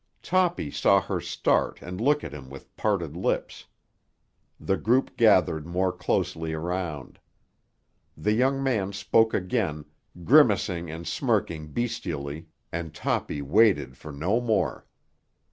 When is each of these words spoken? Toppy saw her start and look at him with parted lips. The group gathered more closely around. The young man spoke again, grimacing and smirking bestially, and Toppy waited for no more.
Toppy 0.23 0.71
saw 0.71 0.99
her 0.99 1.19
start 1.21 1.79
and 1.79 2.01
look 2.01 2.23
at 2.23 2.33
him 2.33 2.49
with 2.49 2.75
parted 2.75 3.15
lips. 3.15 3.65
The 4.59 4.75
group 4.75 5.15
gathered 5.15 5.67
more 5.67 5.91
closely 5.93 6.53
around. 6.53 7.19
The 8.17 8.31
young 8.33 8.63
man 8.63 8.93
spoke 8.93 9.31
again, 9.35 9.85
grimacing 10.23 10.89
and 10.89 11.07
smirking 11.07 11.67
bestially, 11.71 12.47
and 12.71 12.95
Toppy 12.95 13.43
waited 13.43 13.95
for 13.95 14.11
no 14.11 14.41
more. 14.41 14.87